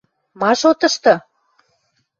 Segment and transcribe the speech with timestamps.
[0.39, 1.13] —Ма шотышты?